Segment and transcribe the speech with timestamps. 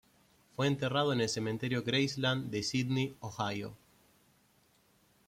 [0.55, 3.77] Fue enterrado en el Cementerio Graceland de Sidney, Ohio.